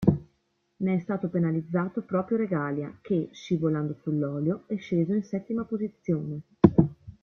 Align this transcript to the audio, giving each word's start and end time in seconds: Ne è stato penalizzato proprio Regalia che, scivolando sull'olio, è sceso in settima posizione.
Ne 0.77 0.95
è 0.95 0.97
stato 0.97 1.29
penalizzato 1.29 2.01
proprio 2.01 2.35
Regalia 2.37 2.97
che, 3.03 3.29
scivolando 3.33 3.93
sull'olio, 3.93 4.63
è 4.65 4.75
sceso 4.77 5.13
in 5.13 5.21
settima 5.23 5.63
posizione. 5.63 6.41